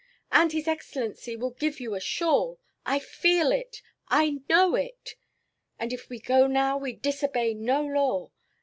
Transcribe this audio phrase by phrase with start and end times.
[0.31, 2.59] And his excellency will give you a shawl.
[2.87, 3.83] I feel it!
[4.07, 5.13] I know it!
[5.77, 8.31] And if we go now we disobey no law.